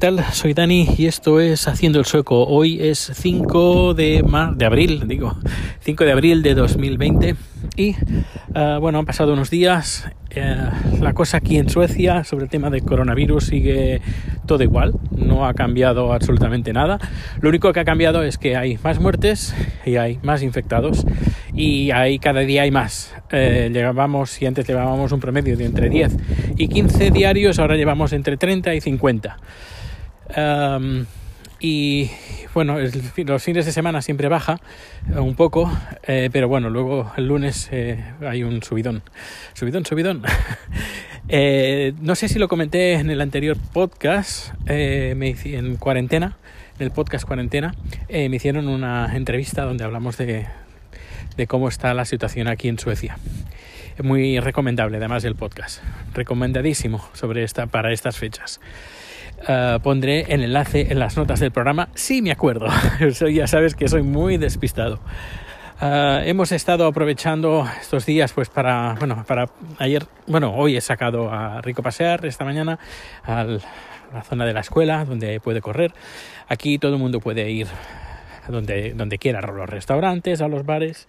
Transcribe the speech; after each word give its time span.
tal? 0.00 0.24
Soy 0.32 0.54
Dani 0.54 0.88
y 0.96 1.06
esto 1.06 1.40
es 1.40 1.68
Haciendo 1.68 1.98
el 1.98 2.06
Sueco. 2.06 2.46
Hoy 2.46 2.80
es 2.80 3.12
5 3.12 3.92
de, 3.92 4.22
mar 4.22 4.56
de 4.56 4.64
abril, 4.64 5.06
digo, 5.06 5.36
5 5.80 6.04
de 6.04 6.12
abril 6.12 6.42
de 6.42 6.54
2020 6.54 7.34
y 7.76 7.90
uh, 7.90 8.80
bueno, 8.80 8.98
han 9.00 9.04
pasado 9.04 9.34
unos 9.34 9.50
días. 9.50 10.08
Uh, 10.34 11.02
la 11.02 11.12
cosa 11.12 11.36
aquí 11.36 11.58
en 11.58 11.68
Suecia 11.68 12.24
sobre 12.24 12.44
el 12.44 12.50
tema 12.50 12.70
del 12.70 12.82
coronavirus 12.82 13.44
sigue 13.44 14.00
todo 14.46 14.62
igual, 14.62 14.94
no 15.10 15.44
ha 15.46 15.52
cambiado 15.52 16.14
absolutamente 16.14 16.72
nada. 16.72 16.98
Lo 17.42 17.50
único 17.50 17.70
que 17.74 17.80
ha 17.80 17.84
cambiado 17.84 18.22
es 18.22 18.38
que 18.38 18.56
hay 18.56 18.78
más 18.82 19.00
muertes 19.00 19.54
y 19.84 19.96
hay 19.96 20.18
más 20.22 20.42
infectados 20.42 21.04
y 21.52 21.90
hay 21.90 22.18
cada 22.18 22.40
día 22.40 22.62
hay 22.62 22.70
más. 22.70 23.14
Eh, 23.32 23.68
llevábamos, 23.70 24.30
si 24.30 24.46
antes 24.46 24.66
llevábamos 24.66 25.12
un 25.12 25.20
promedio 25.20 25.58
de 25.58 25.66
entre 25.66 25.90
10 25.90 26.16
y 26.56 26.68
15 26.68 27.10
diarios, 27.10 27.58
ahora 27.58 27.76
llevamos 27.76 28.14
entre 28.14 28.38
30 28.38 28.74
y 28.74 28.80
50. 28.80 29.36
Y 31.62 32.10
bueno, 32.54 32.78
los 32.78 33.42
fines 33.42 33.66
de 33.66 33.72
semana 33.72 34.00
siempre 34.00 34.28
baja 34.28 34.60
eh, 35.14 35.18
un 35.20 35.34
poco, 35.34 35.70
eh, 36.04 36.30
pero 36.32 36.48
bueno, 36.48 36.70
luego 36.70 37.12
el 37.18 37.26
lunes 37.26 37.68
eh, 37.70 38.02
hay 38.26 38.42
un 38.42 38.62
subidón. 38.62 39.02
Subidón, 39.54 39.84
subidón. 39.84 40.22
Eh, 41.32 41.92
no 42.00 42.16
sé 42.16 42.26
si 42.26 42.40
lo 42.40 42.48
comenté 42.48 42.94
en 42.94 43.08
el 43.08 43.20
anterior 43.20 43.56
podcast, 43.72 44.52
me, 44.64 45.36
en 45.44 45.76
cuarentena, 45.76 46.36
en 46.76 46.86
el 46.86 46.90
podcast 46.90 47.24
cuarentena, 47.24 47.72
me 48.08 48.34
hicieron 48.34 48.66
una 48.66 49.14
entrevista 49.14 49.62
donde 49.62 49.84
hablamos 49.84 50.16
de, 50.16 50.46
de 51.36 51.46
cómo 51.46 51.68
está 51.68 51.94
la 51.94 52.04
situación 52.04 52.48
aquí 52.48 52.66
en 52.66 52.80
Suecia 52.80 53.16
muy 54.02 54.40
recomendable 54.40 54.96
además 54.96 55.24
el 55.24 55.36
podcast 55.36 55.82
recomendadísimo 56.14 57.06
sobre 57.12 57.44
esta 57.44 57.66
para 57.66 57.92
estas 57.92 58.16
fechas 58.16 58.60
Uh, 59.48 59.80
pondré 59.80 60.26
el 60.28 60.44
enlace 60.44 60.88
en 60.90 60.98
las 60.98 61.16
notas 61.16 61.40
del 61.40 61.50
programa 61.50 61.88
si 61.94 62.20
me 62.20 62.30
acuerdo. 62.30 62.66
ya 63.32 63.46
sabes 63.46 63.74
que 63.74 63.88
soy 63.88 64.02
muy 64.02 64.36
despistado. 64.36 65.00
Uh, 65.80 66.20
hemos 66.26 66.52
estado 66.52 66.86
aprovechando 66.86 67.66
estos 67.80 68.04
días 68.04 68.34
pues 68.34 68.50
para, 68.50 68.96
bueno, 68.98 69.24
para 69.26 69.46
ayer, 69.78 70.04
bueno, 70.26 70.54
hoy 70.54 70.76
he 70.76 70.80
sacado 70.82 71.30
a 71.30 71.62
Rico 71.62 71.82
pasear 71.82 72.26
esta 72.26 72.44
mañana 72.44 72.78
a 73.24 73.44
la 73.44 74.22
zona 74.22 74.44
de 74.44 74.52
la 74.52 74.60
escuela 74.60 75.06
donde 75.06 75.40
puede 75.40 75.62
correr. 75.62 75.94
Aquí 76.48 76.78
todo 76.78 76.92
el 76.92 76.98
mundo 76.98 77.20
puede 77.20 77.50
ir 77.50 77.66
donde, 78.48 78.92
donde 78.94 79.18
quiera, 79.18 79.38
a 79.38 79.52
los 79.52 79.68
restaurantes, 79.68 80.42
a 80.42 80.48
los 80.48 80.66
bares, 80.66 81.08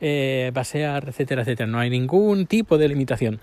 eh, 0.00 0.50
pasear, 0.54 1.08
etcétera, 1.08 1.42
etcétera. 1.42 1.66
No 1.66 1.78
hay 1.78 1.90
ningún 1.90 2.46
tipo 2.46 2.78
de 2.78 2.88
limitación. 2.88 3.40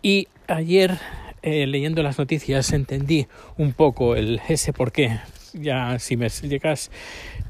Y 0.00 0.28
ayer 0.46 0.98
eh, 1.42 1.66
leyendo 1.66 2.02
las 2.02 2.18
noticias 2.18 2.72
entendí 2.72 3.26
un 3.56 3.72
poco 3.72 4.16
el 4.16 4.40
ese 4.48 4.72
por 4.72 4.92
qué. 4.92 5.18
Ya 5.52 5.98
si 5.98 6.16
me 6.16 6.28
llegas, 6.28 6.90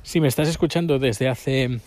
si 0.03 0.20
me 0.20 0.28
estás 0.28 0.48
escuchando 0.48 0.98
desde 0.98 1.28
hace 1.28 1.80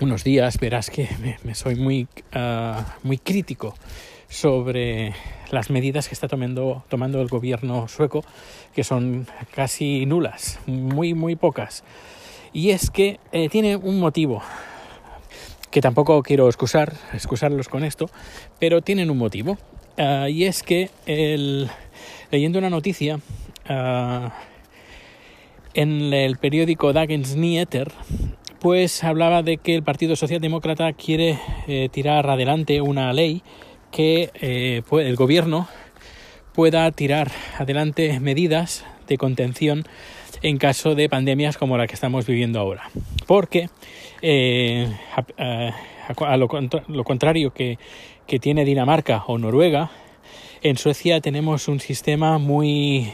unos 0.00 0.24
días, 0.24 0.58
verás 0.58 0.90
que 0.90 1.08
me, 1.42 1.54
soy 1.54 1.74
muy, 1.74 2.06
uh, 2.34 2.82
muy 3.02 3.18
crítico 3.18 3.74
sobre 4.28 5.14
las 5.50 5.70
medidas 5.70 6.08
que 6.08 6.14
está 6.14 6.28
tomando, 6.28 6.84
tomando 6.88 7.20
el 7.20 7.28
gobierno 7.28 7.88
sueco, 7.88 8.24
que 8.74 8.84
son 8.84 9.26
casi 9.54 10.06
nulas, 10.06 10.60
muy, 10.66 11.14
muy 11.14 11.36
pocas. 11.36 11.82
Y 12.52 12.70
es 12.70 12.90
que 12.90 13.18
eh, 13.32 13.48
tiene 13.48 13.76
un 13.76 13.98
motivo, 13.98 14.42
que 15.70 15.80
tampoco 15.80 16.22
quiero 16.22 16.46
excusar, 16.46 16.94
excusarlos 17.12 17.68
con 17.68 17.84
esto, 17.84 18.10
pero 18.58 18.82
tienen 18.82 19.10
un 19.10 19.18
motivo. 19.18 19.58
Uh, 19.98 20.28
y 20.28 20.44
es 20.44 20.62
que 20.62 20.90
leyendo 22.30 22.58
una 22.60 22.70
noticia 22.70 23.16
uh, 23.68 24.28
en 25.74 26.12
el 26.14 26.36
periódico 26.38 26.92
Dagens 26.92 27.36
Nyheter, 27.36 27.92
pues 28.60 29.04
hablaba 29.04 29.42
de 29.42 29.58
que 29.58 29.74
el 29.74 29.82
Partido 29.82 30.16
Socialdemócrata 30.16 30.92
quiere 30.92 31.38
eh, 31.66 31.88
tirar 31.90 32.28
adelante 32.28 32.80
una 32.80 33.12
ley 33.12 33.42
que 33.92 34.30
eh, 34.34 34.82
el 34.90 35.16
gobierno 35.16 35.68
pueda 36.54 36.90
tirar 36.90 37.30
adelante 37.58 38.18
medidas 38.20 38.84
de 39.06 39.16
contención 39.16 39.84
en 40.42 40.58
caso 40.58 40.94
de 40.94 41.08
pandemias 41.08 41.56
como 41.56 41.78
la 41.78 41.86
que 41.86 41.94
estamos 41.94 42.26
viviendo 42.26 42.58
ahora. 42.58 42.90
Porque 43.26 43.70
eh, 44.22 44.88
a, 46.16 46.36
lo, 46.36 46.48
lo, 46.88 47.04
contrario 47.04 47.52
que, 47.52 47.78
que 48.26 48.38
tiene 48.38 48.64
Dinamarca 48.64 49.24
o 49.26 49.38
Noruega, 49.38 49.90
en 50.62 50.76
Suecia 50.76 51.20
tenemos 51.20 51.68
un 51.68 51.80
sistema 51.80 52.38
muy 52.38 53.12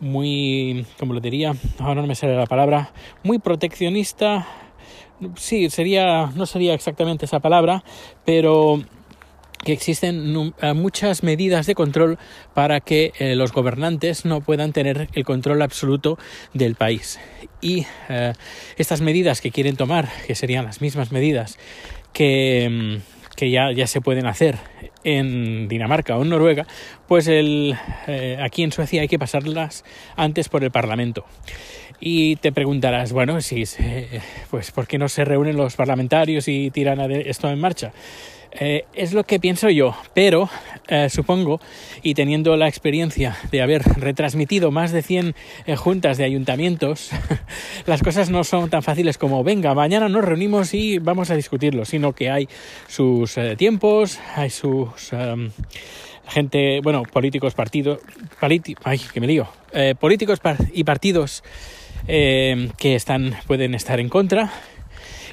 muy, 0.00 0.86
como 0.98 1.14
lo 1.14 1.20
diría, 1.20 1.54
ahora 1.78 2.02
no 2.02 2.06
me 2.06 2.14
sale 2.14 2.36
la 2.36 2.46
palabra, 2.46 2.92
muy 3.22 3.38
proteccionista. 3.38 4.46
Sí, 5.36 5.70
sería, 5.70 6.26
no 6.34 6.44
sería 6.44 6.74
exactamente 6.74 7.24
esa 7.24 7.40
palabra, 7.40 7.82
pero 8.24 8.82
que 9.64 9.72
existen 9.72 10.52
muchas 10.74 11.22
medidas 11.22 11.66
de 11.66 11.74
control 11.74 12.18
para 12.54 12.80
que 12.80 13.12
eh, 13.18 13.34
los 13.34 13.52
gobernantes 13.52 14.24
no 14.24 14.40
puedan 14.40 14.72
tener 14.72 15.08
el 15.14 15.24
control 15.24 15.62
absoluto 15.62 16.18
del 16.52 16.76
país. 16.76 17.18
Y 17.60 17.86
eh, 18.08 18.34
estas 18.76 19.00
medidas 19.00 19.40
que 19.40 19.50
quieren 19.50 19.76
tomar, 19.76 20.08
que 20.26 20.34
serían 20.34 20.66
las 20.66 20.80
mismas 20.80 21.10
medidas 21.10 21.58
que, 22.16 22.98
que 23.36 23.50
ya, 23.50 23.72
ya 23.72 23.86
se 23.86 24.00
pueden 24.00 24.24
hacer 24.26 24.56
en 25.04 25.68
Dinamarca 25.68 26.16
o 26.16 26.22
en 26.22 26.30
Noruega, 26.30 26.66
pues 27.06 27.28
el, 27.28 27.76
eh, 28.06 28.38
aquí 28.42 28.62
en 28.62 28.72
Suecia 28.72 29.02
hay 29.02 29.08
que 29.08 29.18
pasarlas 29.18 29.84
antes 30.16 30.48
por 30.48 30.64
el 30.64 30.70
Parlamento. 30.70 31.26
Y 32.00 32.36
te 32.36 32.52
preguntarás, 32.52 33.12
bueno, 33.12 33.42
si, 33.42 33.64
eh, 33.80 34.20
pues 34.50 34.70
¿por 34.70 34.86
qué 34.86 34.96
no 34.96 35.10
se 35.10 35.26
reúnen 35.26 35.58
los 35.58 35.76
parlamentarios 35.76 36.48
y 36.48 36.70
tiran 36.70 37.10
esto 37.10 37.50
en 37.50 37.60
marcha? 37.60 37.92
Eh, 38.58 38.84
es 38.94 39.12
lo 39.12 39.24
que 39.24 39.38
pienso 39.38 39.68
yo, 39.68 39.94
pero 40.14 40.48
eh, 40.88 41.10
supongo, 41.10 41.60
y 42.02 42.14
teniendo 42.14 42.56
la 42.56 42.68
experiencia 42.68 43.36
de 43.50 43.60
haber 43.60 43.82
retransmitido 43.82 44.70
más 44.70 44.92
de 44.92 45.02
100 45.02 45.34
eh, 45.66 45.76
juntas 45.76 46.16
de 46.16 46.24
ayuntamientos, 46.24 47.10
las 47.86 48.02
cosas 48.02 48.30
no 48.30 48.44
son 48.44 48.70
tan 48.70 48.82
fáciles 48.82 49.18
como, 49.18 49.44
venga, 49.44 49.74
mañana 49.74 50.08
nos 50.08 50.24
reunimos 50.24 50.72
y 50.72 50.98
vamos 50.98 51.30
a 51.30 51.36
discutirlo, 51.36 51.84
sino 51.84 52.14
que 52.14 52.30
hay 52.30 52.48
sus 52.88 53.38
tiempos, 53.56 54.18
hay 54.34 54.50
sus... 54.50 55.12
Um, 55.12 55.50
gente, 56.28 56.80
bueno, 56.82 57.04
políticos, 57.04 57.54
partidos, 57.54 58.00
ay, 58.40 58.98
que 58.98 59.20
me 59.20 59.28
lío, 59.28 59.46
políticos 60.00 60.40
y 60.72 60.82
partidos 60.82 61.44
que 62.04 62.94
están, 62.96 63.36
pueden 63.46 63.76
estar 63.76 64.00
en 64.00 64.08
contra 64.08 64.52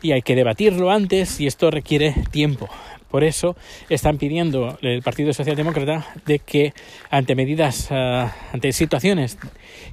y 0.04 0.12
hay 0.12 0.22
que 0.22 0.36
debatirlo 0.36 0.92
antes 0.92 1.40
y 1.40 1.48
esto 1.48 1.72
requiere 1.72 2.14
tiempo. 2.30 2.70
Por 3.14 3.24
eso 3.24 3.56
están 3.90 4.18
pidiendo 4.18 4.80
el 4.82 5.04
Partido 5.04 5.34
Socialdemócrata 5.34 6.04
de 6.26 6.40
que 6.40 6.74
ante 7.12 7.36
medidas, 7.36 7.92
uh, 7.92 8.28
ante 8.52 8.72
situaciones 8.72 9.38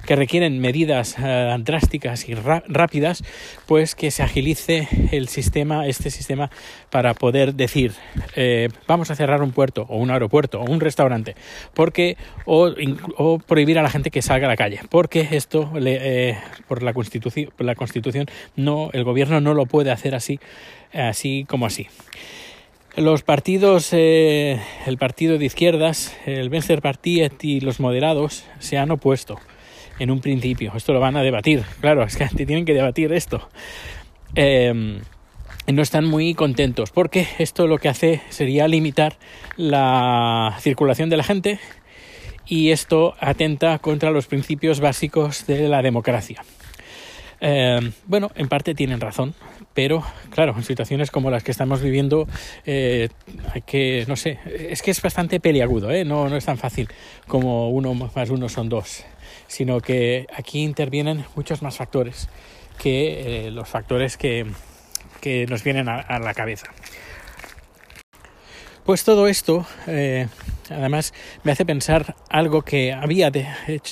que 0.07 0.15
requieren 0.15 0.57
medidas 0.57 1.17
uh, 1.19 1.55
drásticas 1.59 2.27
y 2.27 2.33
rápidas, 2.33 3.23
pues 3.67 3.93
que 3.93 4.09
se 4.09 4.23
agilice 4.23 4.87
el 5.11 5.27
sistema, 5.27 5.85
este 5.85 6.09
sistema, 6.09 6.49
para 6.89 7.13
poder 7.13 7.53
decir 7.53 7.91
eh, 8.35 8.69
vamos 8.87 9.11
a 9.11 9.15
cerrar 9.15 9.43
un 9.43 9.51
puerto 9.51 9.85
o 9.87 9.97
un 9.97 10.09
aeropuerto 10.09 10.59
o 10.59 10.63
un 10.63 10.79
restaurante, 10.79 11.35
porque 11.75 12.17
o, 12.45 12.71
o 13.17 13.37
prohibir 13.37 13.77
a 13.77 13.83
la 13.83 13.91
gente 13.91 14.09
que 14.09 14.23
salga 14.23 14.47
a 14.47 14.49
la 14.49 14.57
calle, 14.57 14.79
porque 14.89 15.27
esto 15.29 15.69
le, 15.75 16.29
eh, 16.31 16.37
por 16.67 16.81
la 16.81 16.93
constitución, 16.93 17.51
por 17.55 17.67
la 17.67 17.75
constitución 17.75 18.25
no, 18.55 18.89
el 18.93 19.03
gobierno 19.03 19.41
no 19.41 19.53
lo 19.53 19.67
puede 19.67 19.91
hacer 19.91 20.15
así, 20.15 20.39
así 20.91 21.45
como 21.47 21.67
así. 21.67 21.87
Los 22.97 23.23
partidos, 23.23 23.89
eh, 23.93 24.59
el 24.85 24.97
partido 24.97 25.37
de 25.37 25.45
izquierdas, 25.45 26.13
el 26.25 26.49
Venstrepartiet 26.49 27.43
y 27.43 27.61
los 27.61 27.79
moderados 27.79 28.43
se 28.59 28.77
han 28.77 28.91
opuesto 28.91 29.39
en 29.97 30.11
un 30.11 30.19
principio. 30.19 30.73
Esto 30.75 30.91
lo 30.91 30.99
van 30.99 31.15
a 31.15 31.23
debatir, 31.23 31.63
claro, 31.79 32.03
es 32.03 32.17
que 32.17 32.25
tienen 32.35 32.65
que 32.65 32.73
debatir 32.73 33.13
esto. 33.13 33.49
Eh, 34.35 34.99
no 35.67 35.81
están 35.81 36.05
muy 36.05 36.33
contentos 36.33 36.91
porque 36.91 37.27
esto 37.39 37.65
lo 37.65 37.77
que 37.77 37.87
hace 37.87 38.21
sería 38.29 38.67
limitar 38.67 39.17
la 39.55 40.57
circulación 40.59 41.09
de 41.09 41.17
la 41.17 41.23
gente 41.23 41.59
y 42.45 42.71
esto 42.71 43.15
atenta 43.19 43.79
contra 43.79 44.11
los 44.11 44.27
principios 44.27 44.81
básicos 44.81 45.47
de 45.47 45.69
la 45.69 45.81
democracia. 45.81 46.43
Eh, 47.43 47.91
bueno, 48.05 48.29
en 48.35 48.47
parte 48.47 48.75
tienen 48.75 49.01
razón, 49.01 49.33
pero 49.73 50.03
claro, 50.29 50.53
en 50.55 50.63
situaciones 50.63 51.09
como 51.09 51.31
las 51.31 51.43
que 51.43 51.49
estamos 51.49 51.81
viviendo 51.81 52.27
eh, 52.67 53.09
hay 53.51 53.61
que, 53.63 54.05
no 54.07 54.15
sé, 54.15 54.37
es 54.45 54.83
que 54.83 54.91
es 54.91 55.01
bastante 55.01 55.39
peliagudo, 55.39 55.89
¿eh? 55.89 56.05
no, 56.05 56.29
no 56.29 56.37
es 56.37 56.45
tan 56.45 56.59
fácil 56.59 56.87
como 57.27 57.71
uno 57.71 57.95
más 57.95 58.29
uno 58.29 58.47
son 58.47 58.69
dos, 58.69 59.03
sino 59.47 59.81
que 59.81 60.27
aquí 60.35 60.61
intervienen 60.61 61.25
muchos 61.35 61.63
más 61.63 61.77
factores 61.77 62.29
que 62.77 63.47
eh, 63.47 63.51
los 63.51 63.67
factores 63.67 64.17
que, 64.17 64.45
que 65.19 65.47
nos 65.47 65.63
vienen 65.63 65.89
a, 65.89 66.19
la 66.19 66.35
cabeza. 66.35 66.67
Pues 68.85 69.03
todo 69.03 69.27
esto, 69.27 69.65
además, 70.69 71.13
me 71.43 71.51
hace 71.51 71.65
pensar 71.65 72.15
algo 72.29 72.61
que 72.61 72.93
había 72.93 73.31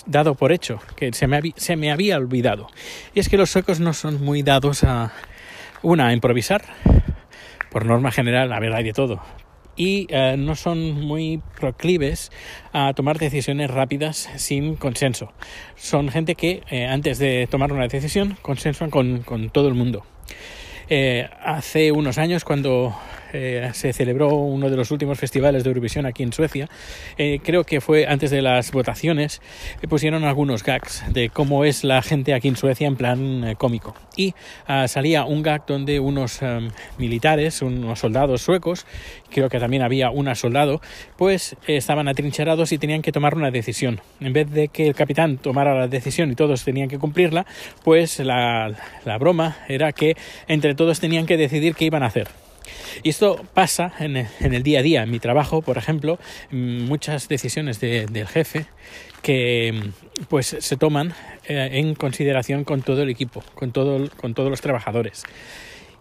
dado 0.05 0.35
por 0.35 0.51
hecho, 0.51 0.79
que 0.95 1.11
se 1.13 1.27
me, 1.27 1.91
había 1.91 2.17
olvidado. 2.17 2.67
Y 3.13 3.19
es 3.19 3.29
que 3.29 3.37
los 3.37 3.49
suecos 3.49 3.79
no 3.79 3.93
son 3.93 4.23
muy 4.23 4.43
dados 4.43 4.83
a, 4.83 5.11
una, 5.81 6.13
improvisar, 6.13 6.63
por 7.71 7.85
norma 7.85 8.11
general, 8.11 8.51
a 8.51 8.59
ver, 8.59 8.73
hay 8.73 8.83
de 8.83 8.93
todo, 8.93 9.21
y 9.75 10.07
eh, 10.09 10.35
no 10.37 10.55
son 10.55 11.05
muy 11.05 11.41
proclives 11.59 12.31
a 12.73 12.93
tomar 12.93 13.17
decisiones 13.17 13.71
rápidas 13.71 14.29
sin 14.35 14.75
consenso. 14.75 15.31
Son 15.75 16.09
gente 16.09 16.35
que 16.35 16.63
eh, 16.69 16.85
antes 16.85 17.17
de 17.17 17.47
tomar 17.49 17.71
una 17.71 17.87
decisión 17.87 18.37
consensuan 18.41 18.89
con, 18.89 19.23
con 19.23 19.49
todo 19.49 19.69
el 19.69 19.75
mundo. 19.75 20.05
Eh, 20.89 21.29
hace 21.43 21.91
unos 21.91 22.17
años, 22.17 22.43
cuando 22.43 22.95
eh, 23.33 23.69
se 23.73 23.93
celebró 23.93 24.29
uno 24.29 24.69
de 24.69 24.75
los 24.75 24.91
últimos 24.91 25.19
festivales 25.19 25.63
de 25.63 25.69
Eurovisión 25.69 26.05
aquí 26.05 26.23
en 26.23 26.33
Suecia. 26.33 26.69
Eh, 27.17 27.39
creo 27.43 27.63
que 27.63 27.81
fue 27.81 28.07
antes 28.07 28.31
de 28.31 28.41
las 28.41 28.71
votaciones, 28.71 29.41
eh, 29.81 29.87
pusieron 29.87 30.23
algunos 30.23 30.63
gags 30.63 31.03
de 31.11 31.29
cómo 31.29 31.65
es 31.65 31.83
la 31.83 32.01
gente 32.01 32.33
aquí 32.33 32.47
en 32.47 32.55
Suecia 32.55 32.87
en 32.87 32.95
plan 32.95 33.55
cómico. 33.57 33.95
Y 34.15 34.33
ah, 34.67 34.87
salía 34.87 35.25
un 35.25 35.43
gag 35.43 35.65
donde 35.65 35.99
unos 35.99 36.39
militares, 36.97 37.61
unos 37.61 37.99
soldados 37.99 38.41
suecos, 38.41 38.85
creo 39.29 39.49
que 39.49 39.59
también 39.59 39.83
había 39.83 40.09
una 40.09 40.35
soldado, 40.35 40.81
pues 41.17 41.55
estaban 41.67 42.07
atrincherados 42.07 42.71
y 42.71 42.77
tenían 42.77 43.01
que 43.01 43.11
tomar 43.11 43.35
una 43.35 43.51
decisión. 43.51 44.01
En 44.19 44.33
vez 44.33 44.49
de 44.51 44.67
que 44.67 44.87
el 44.87 44.95
capitán 44.95 45.37
tomara 45.37 45.77
la 45.77 45.87
decisión 45.87 46.31
y 46.31 46.35
todos 46.35 46.63
tenían 46.63 46.89
que 46.89 46.99
cumplirla, 46.99 47.45
pues 47.83 48.19
la 48.19 48.75
broma 49.19 49.57
era 49.67 49.91
que 49.93 50.15
entre 50.47 50.75
todos 50.75 50.99
tenían 50.99 51.25
que 51.25 51.37
decidir 51.37 51.75
qué 51.75 51.85
iban 51.85 52.03
a 52.03 52.07
hacer. 52.07 52.27
Y 53.03 53.09
esto 53.09 53.43
pasa 53.53 53.93
en 53.99 54.17
el, 54.17 54.63
día 54.63 54.79
a 54.79 54.83
día. 54.83 55.03
En 55.03 55.11
mi 55.11 55.19
trabajo, 55.19 55.61
por 55.61 55.77
ejemplo, 55.77 56.19
muchas 56.51 57.27
decisiones 57.27 57.79
del 57.79 58.27
jefe 58.27 58.65
que 59.21 59.91
pues 60.29 60.55
se 60.59 60.77
toman 60.77 61.13
eh, 61.47 61.69
en 61.73 61.95
consideración 61.95 62.63
con 62.63 62.81
todo 62.81 63.03
el 63.03 63.09
equipo, 63.09 63.43
con 63.55 63.71
todos 63.71 64.49
los 64.49 64.61
trabajadores. 64.61 65.23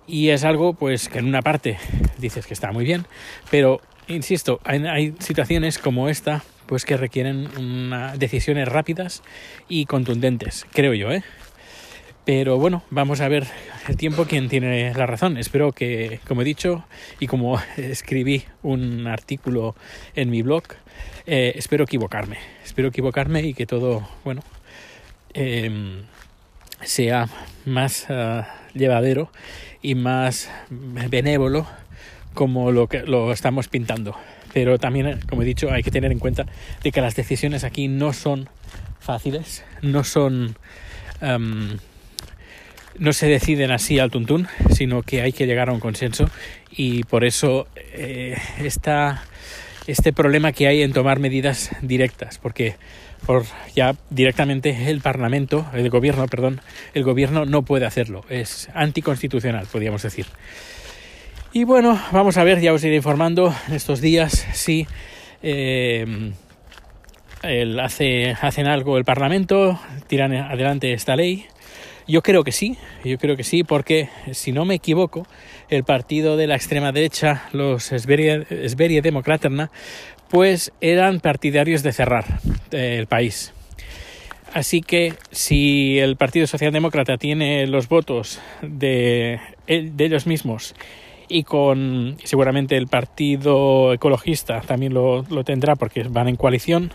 Y 0.07 0.31
es 0.31 0.45
algo 0.45 0.73
pues 0.73 1.09
que 1.09 1.19
en 1.19 1.27
una 1.27 1.43
parte 1.43 1.77
dices 2.19 2.47
que 2.47 2.55
está 2.55 2.73
muy 2.73 2.85
bien, 2.85 3.07
pero 3.51 3.81
insisto, 4.09 4.61
hay, 4.65 5.15
situaciones 5.19 5.79
como 5.79 6.09
esta 6.09 6.43
pues 6.67 6.85
que 6.85 6.97
requieren 6.97 7.49
decisiones 8.17 8.69
rápidas 8.69 9.23
y 9.69 9.87
contundentes, 9.87 10.67
creo 10.73 10.95
yo, 10.95 11.11
¿eh? 11.11 11.23
Pero 12.29 12.59
bueno, 12.59 12.83
vamos 12.91 13.23
a 13.23 13.29
ver 13.29 13.47
el 13.89 13.97
tiempo 13.97 14.27
quién 14.27 14.51
tiene 14.51 14.93
la 14.93 15.07
razón. 15.07 15.39
Espero 15.39 15.73
que, 15.73 16.21
como 16.29 16.43
he 16.43 16.45
dicho 16.45 16.85
y 17.21 17.27
como 17.27 17.59
escribí 17.79 18.45
un 18.63 19.07
artículo 19.07 19.75
en 20.15 20.29
mi 20.29 20.43
blog, 20.43 20.65
eh, 21.27 21.55
espero 21.57 21.85
equivocarme. 21.85 22.37
Espero 22.63 22.89
equivocarme 22.89 23.41
y 23.45 23.55
que 23.55 23.65
todo, 23.65 24.07
bueno, 24.25 24.43
em, 25.33 26.03
sea 26.83 27.31
más 27.65 28.11
ah, 28.11 28.47
llevadero 28.75 29.33
y 29.81 29.95
más 29.95 30.51
benévolo 30.69 31.67
como 32.35 32.73
lo 32.73 32.89
que 32.89 33.05
lo 33.05 33.33
estamos 33.33 33.69
pintando. 33.69 34.15
Pero 34.53 34.79
también, 34.79 35.19
como 35.31 35.41
he 35.41 35.47
dicho, 35.47 35.73
hay 35.73 35.83
que 35.83 35.91
tener 35.91 36.13
en 36.13 36.19
cuenta 36.19 36.45
de 36.83 36.93
que 36.93 37.01
las 37.01 37.17
decisiones 37.17 37.65
aquí 37.65 37.89
no 37.89 38.13
son 38.13 38.51
fáciles, 39.01 39.65
no 39.81 40.05
son 40.05 40.57
no 42.99 43.13
se 43.13 43.27
deciden 43.27 43.71
así 43.71 43.99
al 43.99 44.11
tuntún, 44.11 44.49
sino 44.71 45.03
que 45.03 45.23
hay 45.23 45.33
que 45.33 45.47
llegar 45.47 45.69
a 45.69 45.73
un 45.73 45.81
consenso 45.81 46.29
y 46.71 47.05
por 47.05 47.25
eso 47.25 47.67
eh, 47.77 48.37
está 48.59 49.23
este 49.87 50.13
problema 50.13 50.53
que 50.53 50.69
hay 50.69 50.83
en 50.83 50.93
tomar 50.93 51.19
medidas 51.19 51.71
directas, 51.83 52.39
porque 52.39 52.77
por 53.27 53.45
ya 53.75 53.97
directamente 54.11 54.91
el 54.91 55.01
Parlamento, 55.01 55.67
el 55.73 55.89
gobierno, 55.91 56.27
perdón, 56.27 56.61
el 56.95 57.05
gobierno 57.05 57.47
no 57.47 57.63
puede 57.63 57.87
hacerlo, 57.87 58.25
es 58.29 58.69
anticonstitucional, 58.75 59.67
podríamos 59.71 60.03
decir. 60.03 60.27
Y 61.53 61.65
bueno, 61.65 62.01
vamos 62.13 62.37
a 62.37 62.45
ver, 62.45 62.61
ya 62.61 62.75
os 62.75 62.85
iré 62.85 62.97
informando 62.97 63.55
en 63.69 63.75
estos 63.75 64.01
días 64.03 64.47
si 64.53 64.87
eh, 65.43 66.33
hace, 67.81 68.37
hacen 68.41 68.67
algo 68.67 68.99
el 68.99 69.05
Parlamento, 69.05 69.81
tiran 70.07 70.35
adelante 70.35 70.93
esta 70.93 71.17
ley 71.17 71.47
yo 72.09 72.23
creo 72.23 72.43
que 72.43 72.53
sí, 72.53 72.77
yo 73.05 73.19
creo 73.19 73.37
que 73.37 73.45
sí, 73.45 73.63
porque 73.65 74.09
si 74.33 74.51
no 74.51 74.65
me 74.65 74.75
equivoco, 74.75 75.27
el 75.69 75.85
partido 75.85 76.37
de 76.39 76.47
la 76.47 76.57
extrema 76.57 76.91
derecha, 76.91 77.45
los 77.53 77.85
Sveria 77.85 79.03
Demokraterna, 79.03 79.71
pues 80.31 80.73
eran 80.81 81.21
partidarios 81.21 81.83
de 81.83 81.93
cerrar 81.93 82.25
eh, 82.71 82.97
el 82.99 83.07
país. 83.07 83.53
Así 84.55 84.81
que 84.81 85.13
si 85.31 85.99
el 85.99 86.17
Partido 86.17 86.47
Socialdemócrata 86.47 87.19
tiene 87.19 87.67
los 87.67 87.89
votos 87.89 88.41
de, 88.63 89.39
ellos 89.67 90.27
mismos 90.27 90.75
y 91.29 91.43
con 91.43 92.17
seguramente 92.25 92.79
el 92.79 92.87
Partido 92.87 93.93
Ecologista 93.93 94.63
también 94.63 94.95
lo 94.95 95.45
tendrá 95.45 95.77
porque 95.77 96.05
van 96.05 96.29
en 96.29 96.37
coalición, 96.37 96.91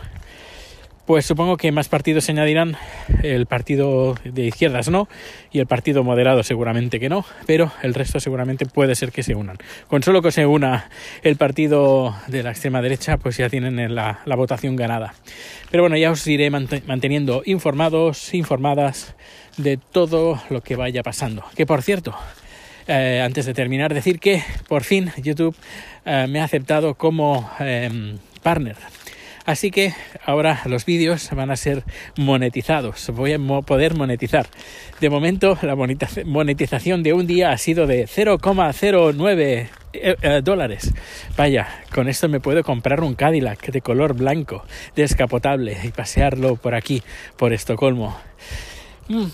pues 1.06 1.26
supongo 1.26 1.56
que 1.56 1.70
más 1.72 1.88
partidos 1.88 2.24
se 2.24 2.32
añadirán. 2.32 2.76
El 3.22 3.46
partido 3.46 4.14
de 4.24 4.46
izquierdas 4.46 4.88
no, 4.88 5.08
y 5.52 5.58
el 5.58 5.66
partido 5.66 6.02
moderado 6.04 6.42
seguramente 6.42 6.98
que 6.98 7.08
no, 7.08 7.24
pero 7.46 7.72
el 7.82 7.94
resto 7.94 8.20
seguramente 8.20 8.66
puede 8.66 8.94
ser 8.94 9.12
que 9.12 9.22
se 9.22 9.34
unan. 9.34 9.58
Con 9.88 10.02
solo 10.02 10.22
que 10.22 10.32
se 10.32 10.46
una 10.46 10.88
el 11.22 11.36
partido 11.36 12.14
de 12.28 12.42
la 12.42 12.50
extrema 12.50 12.80
derecha, 12.80 13.18
pues 13.18 13.36
ya 13.36 13.48
tienen 13.48 13.94
la, 13.94 14.22
votación 14.36 14.76
ganada. 14.76 15.14
Pero 15.70 15.82
bueno, 15.82 15.96
ya 15.96 16.10
os 16.10 16.26
iré 16.26 16.50
manteniendo 16.50 17.42
informados, 17.44 18.34
informadas 18.34 19.14
de 19.56 19.76
todo 19.76 20.40
lo 20.50 20.60
que 20.62 20.76
vaya 20.76 21.02
pasando. 21.02 21.44
Que 21.54 21.66
por 21.66 21.82
cierto, 21.82 22.14
eh, 22.86 23.22
antes 23.24 23.46
de 23.46 23.54
terminar, 23.54 23.94
decir 23.94 24.18
que 24.18 24.42
por 24.68 24.82
fin 24.82 25.12
YouTube 25.22 25.56
eh, 26.04 26.26
me 26.28 26.40
ha 26.40 26.44
aceptado 26.44 26.94
como 26.94 27.50
em, 27.60 28.18
partner 28.42 28.76
Así 29.44 29.70
que 29.70 29.92
ahora 30.24 30.62
los 30.64 30.86
vídeos 30.86 31.28
van 31.32 31.50
a 31.50 31.56
ser 31.56 31.84
monetizados, 32.16 33.10
voy 33.10 33.34
a 33.34 33.38
poder 33.38 33.94
monetizar. 33.94 34.46
De 35.00 35.10
momento 35.10 35.58
la 35.62 35.76
monetización 35.76 37.02
de 37.02 37.12
un 37.12 37.26
día 37.26 37.52
ha 37.52 37.58
sido 37.58 37.86
de 37.86 38.04
0,09 38.06 39.68
eh, 39.92 40.16
eh, 40.22 40.40
dólares. 40.42 40.92
Vaya, 41.36 41.68
con 41.92 42.08
esto 42.08 42.28
me 42.28 42.40
puedo 42.40 42.64
comprar 42.64 43.02
un 43.02 43.14
Cadillac 43.14 43.70
de 43.70 43.82
color 43.82 44.14
blanco, 44.14 44.64
descapotable 44.96 45.76
y 45.84 45.88
pasearlo 45.88 46.56
por 46.56 46.74
aquí, 46.74 47.02
por 47.36 47.52
Estocolmo. 47.52 48.16
Mm, 49.08 49.26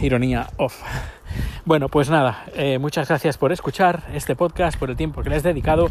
ironía 0.00 0.48
off. 0.56 0.82
Bueno, 1.64 1.88
pues 1.88 2.10
nada, 2.10 2.44
eh, 2.54 2.78
muchas 2.78 3.08
gracias 3.08 3.38
por 3.38 3.52
escuchar 3.52 4.02
este 4.14 4.36
podcast, 4.36 4.78
por 4.78 4.90
el 4.90 4.96
tiempo 4.96 5.22
que 5.22 5.30
le 5.30 5.36
has 5.36 5.42
dedicado 5.42 5.88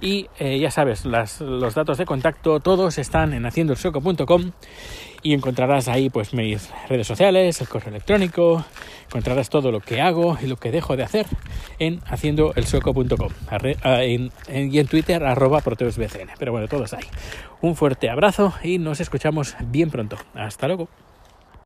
y 0.00 0.28
eh, 0.38 0.58
ya 0.58 0.70
sabes, 0.70 1.04
los 1.04 1.74
datos 1.74 1.98
de 1.98 2.04
contacto 2.06 2.60
todos 2.60 2.98
están 2.98 3.32
en 3.32 3.46
haciendoelsueco.com 3.46 4.52
y 5.22 5.34
encontrarás 5.34 5.88
ahí 5.88 6.10
pues 6.10 6.34
mis 6.34 6.70
redes 6.88 7.06
sociales, 7.06 7.60
el 7.60 7.68
correo 7.68 7.90
electrónico, 7.90 8.64
encontrarás 9.06 9.48
todo 9.48 9.70
lo 9.70 9.80
que 9.80 10.00
hago 10.00 10.36
y 10.42 10.46
lo 10.46 10.56
que 10.56 10.70
dejo 10.70 10.96
de 10.96 11.04
hacer 11.04 11.26
en 11.78 12.00
haciendoelsueco.com 12.06 13.30
y 14.48 14.78
en 14.78 14.86
Twitter 14.86 15.24
arroba 15.24 15.60
proteusbcn. 15.60 16.30
Pero 16.38 16.52
bueno, 16.52 16.66
todos 16.66 16.92
ahí. 16.92 17.04
Un 17.60 17.76
fuerte 17.76 18.10
abrazo 18.10 18.54
y 18.62 18.78
nos 18.78 19.00
escuchamos 19.00 19.54
bien 19.60 19.90
pronto. 19.90 20.16
Hasta 20.34 20.66
luego. 20.66 20.88